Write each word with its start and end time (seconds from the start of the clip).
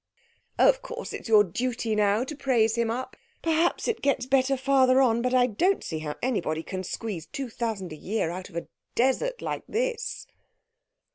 "Oh, 0.57 0.67
of 0.67 0.81
course, 0.81 1.13
it's 1.13 1.29
your 1.29 1.43
duty 1.43 1.93
now 1.93 2.23
to 2.23 2.35
praise 2.35 2.73
him 2.73 2.89
up. 2.89 3.15
Perhaps 3.43 3.87
it 3.87 4.01
gets 4.01 4.25
better 4.25 4.57
farther 4.57 4.99
on, 4.99 5.21
but 5.21 5.31
I 5.35 5.45
don't 5.45 5.83
see 5.83 5.99
how 5.99 6.15
anybody 6.23 6.63
can 6.63 6.83
squeeze 6.83 7.27
two 7.27 7.51
thousand 7.51 7.93
a 7.93 7.97
year 7.97 8.31
out 8.31 8.49
of 8.49 8.55
a 8.55 8.67
desert 8.95 9.43
like 9.43 9.61
this." 9.67 10.25